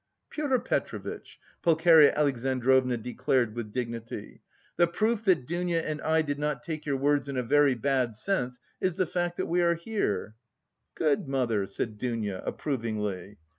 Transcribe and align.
"Pyotr 0.31 0.57
Petrovitch," 0.57 1.37
Pulcheria 1.61 2.11
Alexandrovna 2.15 2.97
declared 2.97 3.53
with 3.53 3.71
dignity, 3.71 4.41
"the 4.75 4.87
proof 4.87 5.23
that 5.25 5.45
Dounia 5.45 5.79
and 5.83 6.01
I 6.01 6.23
did 6.23 6.39
not 6.39 6.63
take 6.63 6.87
your 6.87 6.97
words 6.97 7.29
in 7.29 7.37
a 7.37 7.43
very 7.43 7.75
bad 7.75 8.15
sense 8.15 8.59
is 8.79 8.95
the 8.95 9.05
fact 9.05 9.37
that 9.37 9.45
we 9.45 9.61
are 9.61 9.75
here." 9.75 10.33
"Good, 10.95 11.27
mother," 11.27 11.67
said 11.67 11.99
Dounia 11.99 12.41
approvingly. 12.47 13.37